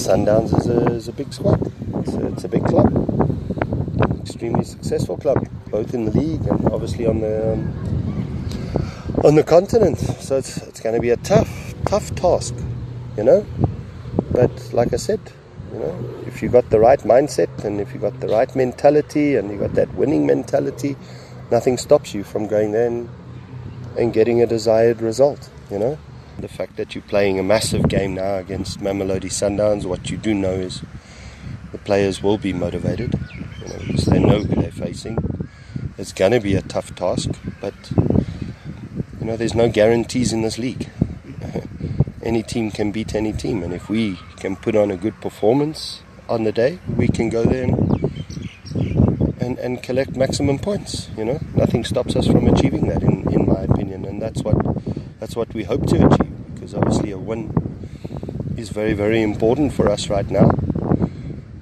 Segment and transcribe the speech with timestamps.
[0.00, 1.60] Sundowns is a, is a big squad.
[1.96, 2.88] It's a, it's a big club,
[4.18, 9.98] extremely successful club, both in the league and obviously on the um, on the continent.
[9.98, 12.54] So it's it's going to be a tough tough task,
[13.18, 13.44] you know.
[14.32, 15.20] But like I said,
[15.70, 19.36] you know, if you got the right mindset and if you got the right mentality
[19.36, 20.96] and you got that winning mentality,
[21.50, 23.08] nothing stops you from going there and,
[23.98, 25.50] and getting a desired result.
[25.70, 25.98] You know,
[26.40, 30.34] the fact that you're playing a massive game now against Mamelodi Sundowns, what you do
[30.34, 30.82] know is
[31.72, 33.14] the players will be motivated.
[33.60, 35.18] You know, because they know who they're facing.
[35.98, 37.30] It's going to be a tough task,
[37.60, 37.74] but
[39.20, 40.88] you know, there's no guarantees in this league
[42.22, 43.62] any team can beat any team.
[43.62, 47.44] And if we can put on a good performance on the day, we can go
[47.44, 47.82] there and,
[49.40, 51.08] and, and collect maximum points.
[51.16, 54.04] You know, nothing stops us from achieving that, in, in my opinion.
[54.04, 54.56] And that's what
[55.18, 56.29] that's what we hope to achieve.
[56.70, 57.50] Because obviously, a win
[58.56, 60.50] is very, very important for us right now.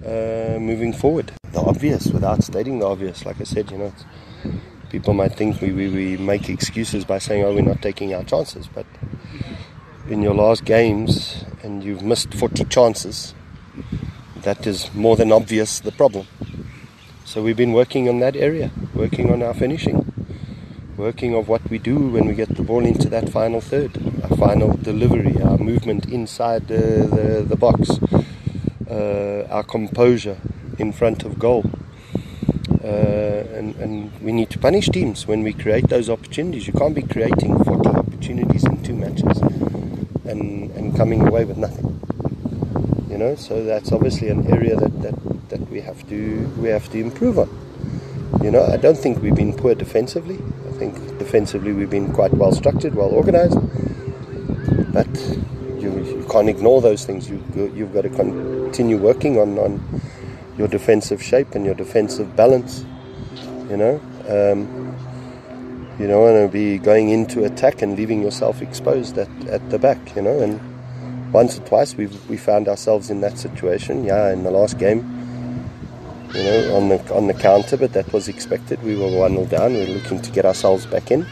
[0.05, 3.95] Uh, moving forward, the obvious, without stating the obvious, like I said, you know,
[4.91, 8.23] people might think we, we, we make excuses by saying, "Oh, we're not taking our
[8.23, 8.85] chances," but
[10.11, 13.33] in your last games and you've missed 40 chances,
[14.43, 16.27] that is more than obvious the problem.
[17.25, 20.13] So we've been working on that area, working on our finishing,
[20.99, 24.37] working of what we do when we get the ball into that final third, our
[24.37, 27.91] final delivery, our movement inside the, the, the box,
[28.91, 30.37] uh, our composure
[30.79, 31.65] in front of goal.
[32.83, 36.67] Uh, and, and we need to punish teams when we create those opportunities.
[36.67, 39.39] You can't be creating 40 opportunities in two matches
[40.25, 42.01] and, and coming away with nothing.
[43.11, 46.89] You know, so that's obviously an area that, that, that we have to we have
[46.91, 47.49] to improve on.
[48.43, 50.39] You know, I don't think we've been poor defensively.
[50.69, 53.59] I think defensively we've been quite well structured, well organized.
[54.99, 55.17] But
[55.79, 57.31] you, you can't ignore those things.
[57.31, 57.41] You,
[57.73, 60.03] you've got to continue working on, on
[60.57, 62.85] your defensive shape and your defensive balance.
[63.71, 64.97] You know, um,
[66.01, 69.79] you don't want to be going into attack and leaving yourself exposed at, at the
[69.79, 70.41] back, you know.
[70.41, 74.03] And once or twice we've we found ourselves in that situation.
[74.03, 74.99] Yeah, in the last game,
[76.35, 78.83] you know, on the on the counter, but that was expected.
[78.83, 79.75] We were one 0 down.
[79.75, 81.25] We were looking to get ourselves back in,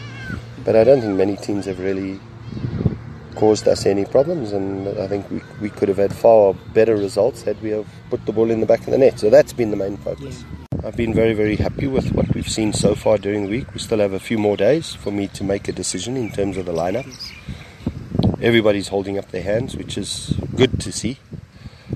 [0.65, 2.21] but I don't think many teams have really
[3.37, 7.43] caused us any problems, and I think we, we could have had far better results
[7.43, 9.21] had we have put the ball in the back of the net.
[9.21, 10.43] So that's been the main focus.
[10.43, 10.67] Yeah.
[10.87, 13.73] I've been very, very happy with what we've seen so far during the week.
[13.73, 16.57] We still have a few more days for me to make a decision in terms
[16.57, 17.07] of the lineup.
[18.41, 21.19] Everybody's holding up their hands, which is good to see.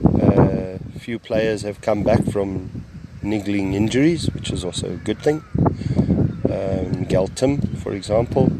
[0.04, 2.84] A uh, few players have come back from
[3.22, 5.44] niggling injuries, which is also a good thing.
[6.50, 8.50] Um, Gal Tim, for example,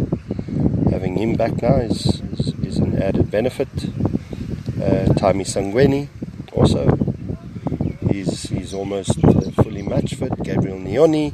[0.90, 2.22] having him back now is,
[2.62, 3.68] is, an added benefit.
[4.80, 6.08] Uh, Tami Sangweni
[6.52, 7.10] also
[8.10, 9.20] He's, he's almost
[9.54, 10.42] fully match fit.
[10.42, 11.32] Gabriel Nyoni.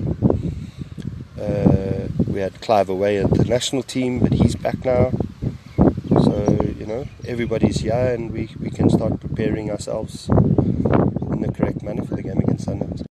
[1.40, 5.10] Uh, we had Clive away at the national team, but he's back now.
[6.22, 11.82] So, you know, everybody's here and we, we can start preparing ourselves in the correct
[11.82, 13.04] manner for the game against Sundowns.